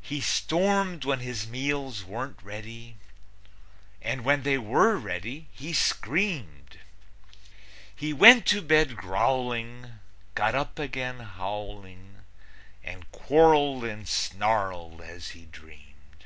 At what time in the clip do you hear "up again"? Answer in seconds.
10.54-11.18